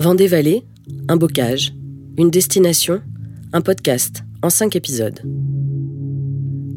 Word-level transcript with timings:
Vendée-Vallée, 0.00 0.64
un 1.08 1.18
bocage, 1.18 1.74
une 2.16 2.30
destination, 2.30 3.02
un 3.52 3.60
podcast 3.60 4.24
en 4.40 4.48
cinq 4.48 4.74
épisodes. 4.74 5.20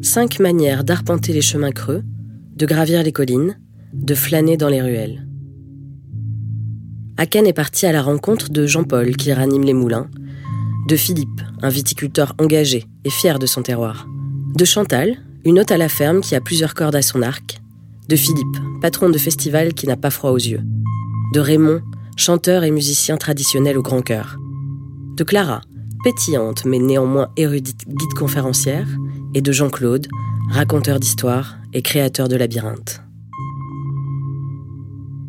Cinq 0.02 0.40
manières 0.40 0.84
d'arpenter 0.84 1.32
les 1.32 1.40
chemins 1.40 1.70
creux, 1.70 2.02
de 2.54 2.66
gravir 2.66 3.02
les 3.02 3.12
collines, 3.12 3.58
de 3.94 4.14
flâner 4.14 4.58
dans 4.58 4.68
les 4.68 4.82
ruelles. 4.82 5.26
Aken 7.16 7.46
est 7.46 7.54
parti 7.54 7.86
à 7.86 7.92
la 7.92 8.02
rencontre 8.02 8.50
de 8.50 8.66
Jean-Paul 8.66 9.16
qui 9.16 9.32
ranime 9.32 9.64
les 9.64 9.72
moulins, 9.72 10.10
de 10.86 10.94
Philippe, 10.94 11.40
un 11.62 11.70
viticulteur 11.70 12.34
engagé 12.38 12.84
et 13.06 13.10
fier 13.10 13.38
de 13.38 13.46
son 13.46 13.62
terroir, 13.62 14.06
de 14.54 14.66
Chantal, 14.66 15.16
une 15.46 15.60
hôte 15.60 15.72
à 15.72 15.78
la 15.78 15.88
ferme 15.88 16.20
qui 16.20 16.34
a 16.34 16.42
plusieurs 16.42 16.74
cordes 16.74 16.96
à 16.96 17.00
son 17.00 17.22
arc, 17.22 17.62
de 18.06 18.16
Philippe, 18.16 18.58
patron 18.82 19.08
de 19.08 19.16
festival 19.16 19.72
qui 19.72 19.86
n'a 19.86 19.96
pas 19.96 20.10
froid 20.10 20.30
aux 20.30 20.36
yeux, 20.36 20.60
de 21.32 21.40
Raymond, 21.40 21.80
chanteur 22.16 22.64
et 22.64 22.70
musicien 22.70 23.16
traditionnel 23.16 23.78
au 23.78 23.82
grand 23.82 24.02
cœur, 24.02 24.36
de 25.16 25.24
Clara, 25.24 25.60
pétillante 26.02 26.64
mais 26.64 26.78
néanmoins 26.78 27.30
érudite 27.36 27.88
guide 27.88 28.14
conférencière, 28.14 28.88
et 29.34 29.40
de 29.40 29.52
Jean-Claude, 29.52 30.06
raconteur 30.50 31.00
d'histoires 31.00 31.56
et 31.72 31.82
créateur 31.82 32.28
de 32.28 32.36
labyrinthes. 32.36 33.00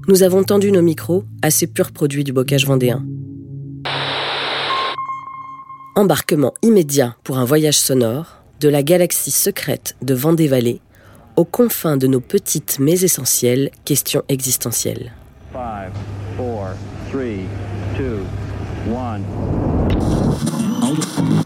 Nous 0.08 0.22
avons 0.22 0.44
tendu 0.44 0.72
nos 0.72 0.84
micros 0.84 1.24
à 1.42 1.50
ces 1.50 1.66
purs 1.66 1.92
produits 1.92 2.24
du 2.24 2.32
bocage 2.32 2.68
vendéen. 2.68 3.04
Embarquement 5.96 6.54
immédiat 6.62 7.16
pour 7.24 7.40
un 7.40 7.46
voyage 7.46 7.80
sonore 7.80 8.44
de 8.60 8.70
la 8.70 8.84
galaxie 8.84 9.32
secrète 9.32 9.96
de 10.02 10.14
Vendée-Vallée 10.14 10.82
aux 11.36 11.46
confins 11.46 11.98
de 11.98 12.08
nos 12.08 12.22
petites 12.22 12.78
mais 12.80 13.02
essentielles 13.02 13.72
questions 13.84 14.24
existentielles. 14.30 15.14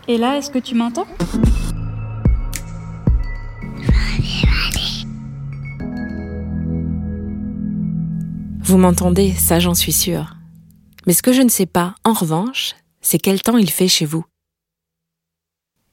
Et 0.08 0.17
là, 0.17 0.38
est-ce 0.38 0.50
que 0.50 0.59
tu 0.59 0.75
m'entends? 0.75 1.08
Vous 8.61 8.78
m'entendez, 8.78 9.33
ça 9.33 9.59
j'en 9.59 9.73
suis 9.73 9.91
sûre. 9.91 10.36
Mais 11.08 11.13
ce 11.13 11.23
que 11.23 11.33
je 11.33 11.41
ne 11.41 11.50
sais 11.50 11.66
pas, 11.66 11.95
en 12.03 12.13
revanche, 12.13 12.75
c'est 13.02 13.17
quel 13.17 13.41
temps 13.41 13.58
il 13.58 13.69
fait 13.69 13.88
chez 13.88 14.06
vous. 14.06 14.25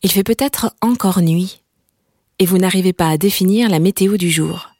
Il 0.03 0.11
fait 0.11 0.25
peut-être 0.25 0.75
encore 0.83 1.23
nuit, 1.23 1.63
et 2.39 2.45
vous 2.47 2.59
n'arrivez 2.59 2.93
pas 2.93 3.09
à 3.09 3.17
définir 3.17 3.71
la 3.71 3.79
météo 3.79 4.17
du 4.17 4.31
jour. 4.31 4.71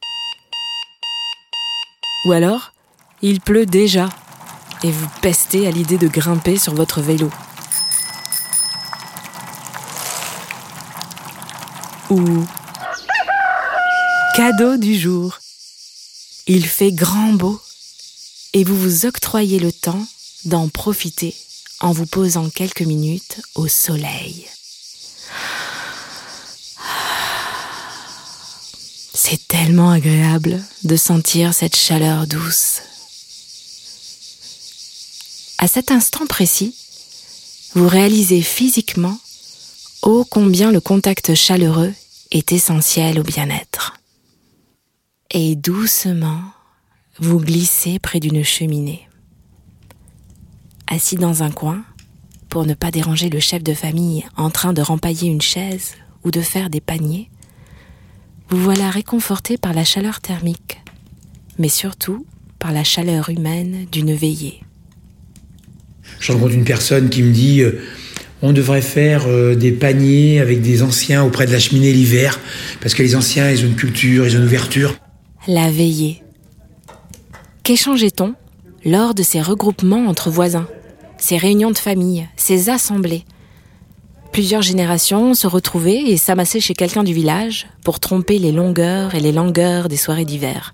Ou 2.27 2.33
alors, 2.33 2.73
il 3.23 3.41
pleut 3.41 3.67
déjà, 3.67 4.09
et 4.83 4.91
vous 4.91 5.09
pestez 5.23 5.67
à 5.67 5.71
l'idée 5.71 5.99
de 5.99 6.09
grimper 6.09 6.59
sur 6.59 6.75
votre 6.75 7.01
vélo. 7.01 7.31
Ou 12.11 12.45
cadeau 14.37 14.77
du 14.77 14.99
jour. 14.99 15.39
Il 16.47 16.67
fait 16.67 16.93
grand 16.93 17.33
beau 17.33 17.59
et 18.53 18.65
vous 18.65 18.77
vous 18.77 19.07
octroyez 19.07 19.59
le 19.59 19.73
temps 19.73 20.07
d'en 20.45 20.69
profiter 20.69 21.35
en 21.81 21.93
vous 21.93 22.07
posant 22.07 22.51
quelques 22.51 22.83
minutes 22.83 23.41
au 23.55 23.67
soleil. 23.67 24.47
C'est 29.15 29.49
tellement 29.49 29.91
agréable 29.91 30.63
de 30.85 30.97
sentir 30.97 31.55
cette 31.55 31.77
chaleur 31.77 32.27
douce. 32.27 32.83
À 35.59 35.69
cet 35.69 35.91
instant 35.91 36.27
précis, 36.27 36.75
vous 37.75 37.89
réalisez 37.89 38.43
physiquement 38.43 39.19
ô 40.03 40.25
combien 40.29 40.71
le 40.71 40.81
contact 40.81 41.35
chaleureux 41.35 41.95
est 42.31 42.53
essentiel 42.53 43.19
au 43.19 43.23
bien-être. 43.23 43.95
Et 45.31 45.57
doucement, 45.57 46.43
vous 47.19 47.41
glissez 47.41 47.99
près 47.99 48.21
d'une 48.21 48.45
cheminée. 48.45 49.09
Assis 50.87 51.17
dans 51.17 51.43
un 51.43 51.51
coin, 51.51 51.83
pour 52.51 52.67
ne 52.67 52.75
pas 52.75 52.91
déranger 52.91 53.31
le 53.31 53.41
chef 53.41 53.63
de 53.63 53.75
famille 53.75 54.25
en 54.37 54.51
train 54.51 54.75
de 54.75 54.83
rempailler 54.83 55.29
une 55.29 55.41
chaise 55.41 55.95
ou 56.23 56.31
de 56.31 56.43
faire 56.43 56.69
des 56.69 56.81
paniers, 56.83 57.31
vous 58.51 58.59
voilà 58.59 58.91
réconforté 58.91 59.57
par 59.57 59.73
la 59.73 59.85
chaleur 59.85 60.21
thermique, 60.21 60.83
mais 61.59 61.71
surtout 61.71 62.27
par 62.59 62.73
la 62.73 62.85
chaleur 62.85 63.31
humaine 63.31 63.87
d'une 63.91 64.15
veillée. 64.15 64.66
Je 66.27 66.33
rencontre 66.33 66.55
une 66.55 66.65
personne 66.65 67.09
qui 67.09 67.23
me 67.23 67.33
dit 67.33 67.61
euh, 67.61 67.79
on 68.43 68.53
devrait 68.53 68.83
faire 68.83 69.27
euh, 69.29 69.55
des 69.55 69.71
paniers 69.71 70.41
avec 70.41 70.61
des 70.61 70.83
anciens 70.83 71.23
auprès 71.23 71.47
de 71.47 71.53
la 71.53 71.61
cheminée 71.61 71.93
l'hiver, 71.93 72.41
parce 72.81 72.95
que 72.95 73.05
les 73.05 73.15
anciens, 73.15 73.49
ils 73.49 73.65
ont 73.65 73.69
une 73.69 73.77
culture, 73.77 74.27
ils 74.27 74.35
ont 74.35 74.41
une 74.41 74.47
ouverture. 74.47 74.97
La 75.47 75.71
veillée, 75.71 76.25
Qu'échangeait-on 77.63 78.35
lors 78.85 79.15
de 79.15 79.23
ces 79.23 79.41
regroupements 79.41 80.09
entre 80.09 80.29
voisins, 80.31 80.67
ces 81.17 81.37
réunions 81.37 81.71
de 81.71 81.79
famille, 81.79 82.27
ces 82.35 82.71
assemblées? 82.71 83.25
Plusieurs 84.33 84.63
générations 84.63 85.33
se 85.33 85.47
retrouvaient 85.47 86.11
et 86.11 86.17
s'amassaient 86.17 86.59
chez 86.59 86.75
quelqu'un 86.75 87.05
du 87.05 87.15
village 87.15 87.69
pour 87.85 88.01
tromper 88.01 88.41
les 88.41 88.51
longueurs 88.51 89.15
et 89.15 89.21
les 89.21 89.31
langueurs 89.31 89.87
des 89.87 89.97
soirées 89.97 90.25
d'hiver. 90.25 90.73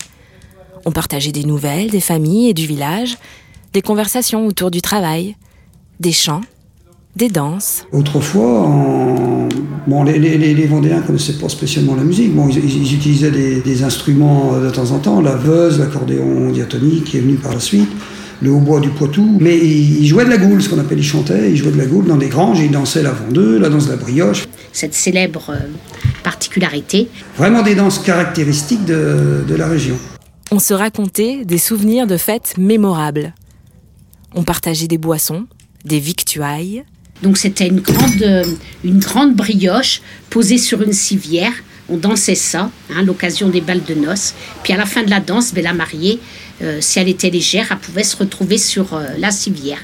On 0.86 0.92
partageait 0.92 1.30
des 1.30 1.44
nouvelles 1.44 1.90
des 1.90 2.00
familles 2.00 2.48
et 2.48 2.54
du 2.54 2.66
village, 2.66 3.18
des 3.72 3.82
conversations 3.82 4.46
autour 4.46 4.70
du 4.70 4.82
travail, 4.82 5.36
des 6.00 6.12
chants, 6.12 6.42
des 7.16 7.28
danses. 7.28 7.84
Autrefois, 7.92 8.68
bon, 9.86 10.02
les, 10.04 10.18
les, 10.18 10.36
les, 10.36 10.66
Vendéens 10.66 10.98
ne 10.98 11.02
connaissaient 11.02 11.38
pas 11.38 11.48
spécialement 11.48 11.94
la 11.94 12.04
musique. 12.04 12.34
Bon, 12.34 12.48
ils, 12.48 12.94
utilisaient 12.94 13.30
des, 13.30 13.82
instruments 13.82 14.58
de 14.58 14.70
temps 14.70 14.90
en 14.92 14.98
temps, 14.98 15.20
la 15.20 15.36
veuse, 15.36 15.78
l'accordéon 15.78 16.50
diatonique 16.50 17.04
qui 17.04 17.18
est 17.18 17.20
venu 17.20 17.34
par 17.34 17.52
la 17.52 17.60
suite, 17.60 17.90
le 18.40 18.50
hautbois 18.50 18.80
du 18.80 18.90
Poitou. 18.90 19.38
Mais 19.40 19.56
ils 19.58 20.06
jouaient 20.06 20.24
de 20.24 20.30
la 20.30 20.38
goule, 20.38 20.62
ce 20.62 20.68
qu'on 20.68 20.78
appelle, 20.78 20.98
ils 20.98 21.04
chantaient, 21.04 21.50
ils 21.50 21.56
jouaient 21.56 21.72
de 21.72 21.78
la 21.78 21.86
goule 21.86 22.06
dans 22.06 22.16
des 22.16 22.28
granges 22.28 22.60
et 22.60 22.64
ils 22.64 22.70
dansaient 22.70 23.02
la 23.02 23.12
vendeuse, 23.12 23.60
la 23.60 23.68
danse 23.68 23.86
de 23.86 23.90
la 23.90 23.96
brioche. 23.96 24.44
Cette 24.72 24.94
célèbre 24.94 25.50
euh, 25.50 25.58
particularité. 26.22 27.08
Vraiment 27.36 27.62
des 27.62 27.74
danses 27.74 27.98
caractéristiques 27.98 28.86
de, 28.86 29.44
de 29.46 29.54
la 29.54 29.66
région. 29.66 29.96
On 30.50 30.58
se 30.58 30.72
racontait 30.72 31.44
des 31.44 31.58
souvenirs 31.58 32.06
de 32.06 32.16
fêtes 32.16 32.54
mémorables. 32.58 33.34
On 34.34 34.42
partageait 34.42 34.88
des 34.88 34.98
boissons, 34.98 35.46
des 35.84 36.00
victuailles, 36.00 36.84
donc 37.22 37.38
c'était 37.38 37.68
une 37.68 37.80
grande, 37.80 38.22
euh, 38.22 38.44
une 38.84 38.98
grande 38.98 39.34
brioche 39.34 40.02
posée 40.28 40.58
sur 40.58 40.82
une 40.82 40.92
civière. 40.92 41.52
On 41.88 41.96
dansait 41.96 42.34
ça, 42.34 42.70
hein, 42.90 43.02
l'occasion 43.04 43.48
des 43.48 43.60
balles 43.60 43.82
de 43.86 43.94
noces. 43.94 44.34
Puis 44.62 44.72
à 44.72 44.76
la 44.76 44.86
fin 44.86 45.02
de 45.02 45.10
la 45.10 45.20
danse, 45.20 45.54
ben, 45.54 45.62
la 45.62 45.72
mariée, 45.72 46.18
euh, 46.62 46.78
si 46.80 46.98
elle 46.98 47.08
était 47.08 47.30
légère, 47.30 47.68
elle 47.70 47.78
pouvait 47.78 48.04
se 48.04 48.16
retrouver 48.16 48.58
sur 48.58 48.94
euh, 48.94 49.06
la 49.18 49.30
civière. 49.30 49.78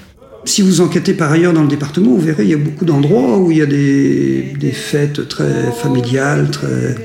Si 0.45 0.63
vous 0.63 0.81
enquêtez 0.81 1.15
par 1.15 1.31
ailleurs 1.31 1.53
dans 1.53 1.63
le 1.63 1.69
département, 1.69 2.11
vous 2.11 2.21
verrez, 2.21 2.45
il 2.45 2.51
y 2.51 2.55
a 2.55 2.59
beaucoup 2.59 2.85
d'endroits 2.85 3.39
où 3.39 3.51
il 3.51 3.59
y 3.59 3.63
a 3.63 3.67
des, 3.67 4.55
des 4.59 4.73
fêtes 4.73 5.29
très 5.29 5.73
familiales, 5.73 6.51
très 6.51 6.97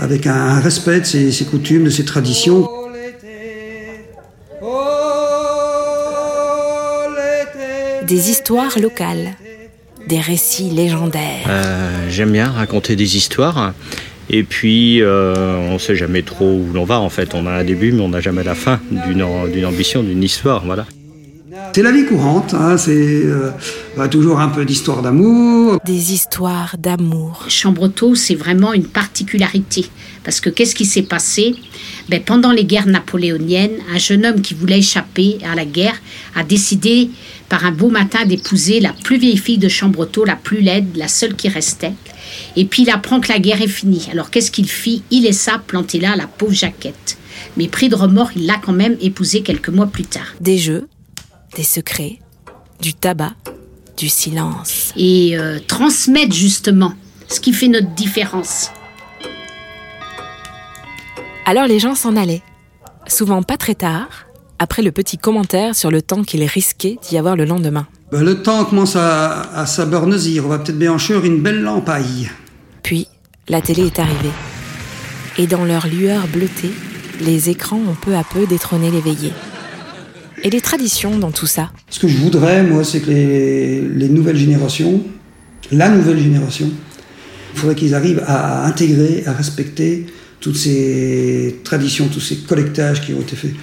avec 0.00 0.28
un 0.28 0.60
respect 0.60 1.00
de 1.00 1.06
ses, 1.06 1.32
ses 1.32 1.44
coutumes, 1.44 1.84
de 1.84 1.90
ses 1.90 2.04
traditions. 2.04 2.68
Des 8.08 8.30
histoires 8.30 8.78
locales, 8.78 9.34
des 10.06 10.18
récits 10.18 10.70
légendaires. 10.70 11.46
Euh, 11.46 12.08
j'aime 12.08 12.32
bien 12.32 12.50
raconter 12.50 12.96
des 12.96 13.16
histoires. 13.16 13.74
Et 14.30 14.42
puis, 14.42 15.02
euh, 15.02 15.56
on 15.68 15.74
ne 15.74 15.78
sait 15.78 15.94
jamais 15.94 16.22
trop 16.22 16.50
où 16.50 16.72
l'on 16.72 16.84
va 16.84 17.00
en 17.00 17.10
fait. 17.10 17.34
On 17.34 17.46
a 17.46 17.50
un 17.50 17.64
début, 17.64 17.92
mais 17.92 18.02
on 18.02 18.08
n'a 18.08 18.20
jamais 18.20 18.44
la 18.44 18.54
fin 18.54 18.80
d'une 18.90 19.64
ambition, 19.64 20.02
d'une 20.02 20.22
histoire. 20.22 20.64
Voilà. 20.64 20.86
C'est 21.74 21.82
la 21.82 21.92
vie 21.92 22.04
courante, 22.06 22.54
hein, 22.54 22.76
c'est 22.76 22.90
euh, 22.92 23.50
bah, 23.96 24.08
toujours 24.08 24.40
un 24.40 24.48
peu 24.48 24.64
d'histoire 24.64 25.02
d'amour. 25.02 25.78
Des 25.84 26.12
histoires 26.12 26.76
d'amour. 26.78 27.44
Chambretot, 27.48 28.14
c'est 28.14 28.34
vraiment 28.34 28.72
une 28.72 28.86
particularité. 28.86 29.86
Parce 30.24 30.40
que 30.40 30.50
qu'est-ce 30.50 30.74
qui 30.74 30.84
s'est 30.84 31.02
passé? 31.02 31.54
Ben, 32.08 32.22
Pendant 32.22 32.50
les 32.50 32.64
guerres 32.64 32.86
napoléoniennes, 32.86 33.78
un 33.94 33.98
jeune 33.98 34.26
homme 34.26 34.40
qui 34.40 34.54
voulait 34.54 34.78
échapper 34.78 35.38
à 35.50 35.54
la 35.54 35.64
guerre 35.64 35.94
a 36.34 36.42
décidé 36.42 37.10
par 37.48 37.64
un 37.64 37.72
beau 37.72 37.88
matin 37.88 38.26
d'épouser 38.26 38.80
la 38.80 38.92
plus 38.92 39.18
vieille 39.18 39.36
fille 39.38 39.58
de 39.58 39.68
Chambretot, 39.68 40.24
la 40.24 40.36
plus 40.36 40.60
laide, 40.60 40.96
la 40.96 41.08
seule 41.08 41.34
qui 41.34 41.48
restait. 41.48 41.94
Et 42.56 42.64
puis 42.64 42.82
il 42.82 42.90
apprend 42.90 43.20
que 43.20 43.28
la 43.28 43.38
guerre 43.38 43.62
est 43.62 43.68
finie. 43.68 44.08
Alors 44.10 44.30
qu'est-ce 44.30 44.50
qu'il 44.50 44.68
fit? 44.68 45.02
Il 45.10 45.22
laissa 45.22 45.58
planter 45.66 46.00
là 46.00 46.16
la 46.16 46.26
pauvre 46.26 46.52
Jaquette. 46.52 47.16
Mais 47.56 47.68
pris 47.68 47.88
de 47.88 47.94
remords, 47.94 48.30
il 48.36 48.46
l'a 48.46 48.60
quand 48.62 48.72
même 48.72 48.96
épousée 49.00 49.42
quelques 49.42 49.68
mois 49.68 49.86
plus 49.86 50.04
tard. 50.04 50.34
Des 50.40 50.58
jeux, 50.58 50.86
des 51.58 51.64
secrets, 51.64 52.20
du 52.80 52.94
tabac, 52.94 53.32
du 53.96 54.08
silence. 54.08 54.92
Et 54.96 55.36
euh, 55.36 55.58
transmettre 55.66 56.32
justement 56.32 56.94
ce 57.26 57.40
qui 57.40 57.52
fait 57.52 57.66
notre 57.66 57.92
différence. 57.96 58.70
Alors 61.46 61.66
les 61.66 61.80
gens 61.80 61.96
s'en 61.96 62.14
allaient, 62.14 62.44
souvent 63.08 63.42
pas 63.42 63.56
très 63.56 63.74
tard, 63.74 64.06
après 64.60 64.82
le 64.82 64.92
petit 64.92 65.18
commentaire 65.18 65.74
sur 65.74 65.90
le 65.90 66.00
temps 66.00 66.22
qu'il 66.22 66.44
risquait 66.44 66.96
d'y 67.08 67.18
avoir 67.18 67.34
le 67.34 67.44
lendemain. 67.44 67.88
Ben, 68.12 68.22
le 68.22 68.40
temps 68.40 68.64
commence 68.64 68.94
à, 68.94 69.42
à 69.52 69.66
s'abornesir. 69.66 70.46
On 70.46 70.48
va 70.48 70.60
peut-être 70.60 70.78
béancher 70.78 71.14
une 71.24 71.42
belle 71.42 71.62
lampaille. 71.62 72.30
Puis, 72.84 73.08
la 73.48 73.60
télé 73.60 73.86
est 73.86 73.98
arrivée. 73.98 74.30
Et 75.38 75.48
dans 75.48 75.64
leur 75.64 75.88
lueur 75.88 76.28
bleutée, 76.28 76.72
les 77.20 77.50
écrans 77.50 77.78
ont 77.78 77.96
peu 78.00 78.14
à 78.14 78.22
peu 78.22 78.46
détrôné 78.46 78.92
les 78.92 79.00
veillées. 79.00 79.32
Et 80.44 80.50
les 80.50 80.60
traditions 80.60 81.18
dans 81.18 81.30
tout 81.30 81.46
ça 81.46 81.70
Ce 81.90 81.98
que 81.98 82.08
je 82.08 82.16
voudrais, 82.16 82.62
moi, 82.62 82.84
c'est 82.84 83.00
que 83.00 83.10
les, 83.10 83.80
les 83.80 84.08
nouvelles 84.08 84.36
générations, 84.36 85.02
la 85.72 85.88
nouvelle 85.88 86.18
génération, 86.18 86.70
il 87.54 87.60
faudrait 87.60 87.74
qu'ils 87.74 87.94
arrivent 87.94 88.22
à 88.26 88.66
intégrer, 88.66 89.24
à 89.26 89.32
respecter 89.32 90.06
toutes 90.40 90.56
ces 90.56 91.60
traditions, 91.64 92.08
tous 92.08 92.20
ces 92.20 92.36
collectages 92.36 93.00
qui 93.00 93.12
ont 93.14 93.20
été 93.20 93.36
faits. 93.36 93.54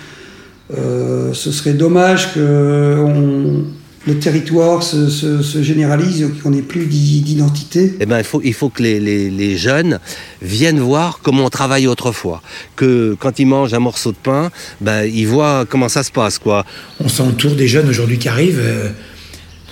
Euh, 0.77 1.33
ce 1.33 1.51
serait 1.51 1.73
dommage 1.73 2.33
que 2.33 2.97
on, 2.99 3.65
le 4.07 4.19
territoire 4.19 4.83
se, 4.83 5.09
se, 5.09 5.41
se 5.41 5.63
généralise, 5.63 6.29
qu'on 6.41 6.51
n'ait 6.51 6.61
plus 6.61 6.85
d'identité. 6.85 7.95
Eh 7.99 8.05
ben, 8.05 8.19
il 8.19 8.23
faut, 8.23 8.41
il 8.43 8.53
faut 8.53 8.69
que 8.69 8.83
les, 8.83 8.99
les, 8.99 9.29
les, 9.29 9.57
jeunes 9.57 9.99
viennent 10.41 10.79
voir 10.79 11.19
comment 11.23 11.45
on 11.45 11.49
travaille 11.49 11.87
autrefois. 11.87 12.41
Que 12.75 13.15
quand 13.19 13.39
ils 13.39 13.47
mangent 13.47 13.73
un 13.73 13.79
morceau 13.79 14.11
de 14.11 14.17
pain, 14.17 14.51
ben, 14.81 15.03
ils 15.03 15.27
voient 15.27 15.65
comment 15.67 15.89
ça 15.89 16.03
se 16.03 16.11
passe. 16.11 16.37
Quoi. 16.37 16.65
On 16.99 17.09
s'entoure 17.09 17.55
des 17.55 17.67
jeunes 17.67 17.89
aujourd'hui 17.89 18.19
qui 18.19 18.29
arrivent. 18.29 18.61
Euh, 18.61 18.89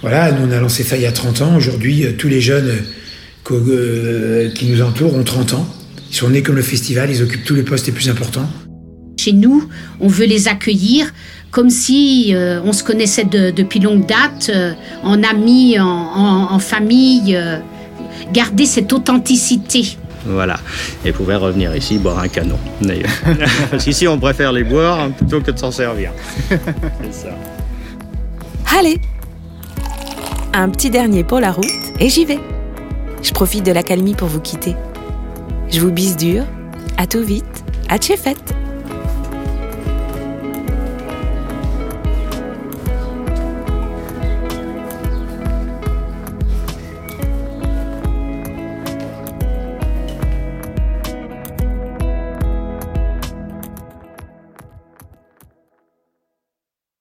voilà, 0.01 0.31
nous 0.31 0.47
on 0.47 0.51
a 0.51 0.59
lancé 0.59 0.83
ça 0.83 0.97
il 0.97 1.03
y 1.03 1.06
a 1.06 1.12
30 1.12 1.41
ans. 1.41 1.56
Aujourd'hui, 1.56 2.03
euh, 2.03 2.13
tous 2.18 2.27
les 2.27 2.41
jeunes 2.41 2.74
euh, 3.51 4.50
qui 4.50 4.65
nous 4.65 4.81
entourent 4.81 5.15
ont 5.15 5.24
30 5.24 5.53
ans. 5.53 5.68
Ils 6.09 6.15
sont 6.15 6.30
nés 6.30 6.44
comme 6.44 6.56
le 6.56 6.62
festival, 6.62 7.09
ils 7.12 7.21
occupent 7.21 7.45
tous 7.45 7.56
les 7.56 7.63
postes 7.63 7.85
les 7.85 7.94
plus 7.94 8.09
importants. 8.09 8.50
Chez 9.23 9.31
nous, 9.31 9.69
on 10.01 10.09
veut 10.09 10.25
les 10.25 10.49
accueillir 10.49 11.13
comme 11.49 11.69
si 11.69 12.35
euh, 12.35 12.59
on 12.65 12.73
se 12.73 12.83
connaissait 12.83 13.23
de, 13.23 13.51
depuis 13.51 13.79
longue 13.79 14.05
date, 14.05 14.51
euh, 14.53 14.73
en 15.01 15.23
amis, 15.23 15.79
en, 15.79 15.85
en, 15.85 16.51
en 16.51 16.59
famille. 16.59 17.33
Euh, 17.33 17.59
garder 18.33 18.65
cette 18.65 18.91
authenticité. 18.91 19.97
Voilà. 20.25 20.59
Et 21.05 21.13
pouvoir 21.13 21.39
revenir 21.39 21.73
ici 21.73 21.99
boire 21.99 22.19
un 22.19 22.27
canon, 22.27 22.57
d'ailleurs. 22.81 23.11
Parce 23.71 23.85
qu'ici, 23.85 24.09
on 24.09 24.19
préfère 24.19 24.51
les 24.51 24.65
boire 24.65 25.09
plutôt 25.11 25.39
que 25.39 25.51
de 25.51 25.57
s'en 25.57 25.71
servir. 25.71 26.11
C'est 26.49 27.13
ça. 27.13 27.29
Allez 28.77 28.99
Un 30.53 30.67
petit 30.67 30.89
dernier 30.89 31.23
pour 31.23 31.39
la 31.39 31.53
route 31.53 31.65
et 31.97 32.09
j'y 32.09 32.25
vais. 32.25 32.39
Je 33.21 33.31
profite 33.31 33.65
de 33.65 33.71
la 33.71 33.83
calmie 33.83 34.15
pour 34.15 34.27
vous 34.27 34.41
quitter. 34.41 34.75
Je 35.71 35.79
vous 35.79 35.91
bise 35.91 36.17
dur. 36.17 36.43
À 36.97 37.07
tout 37.07 37.23
vite. 37.23 37.63
À 37.87 37.97
fête 37.99 38.53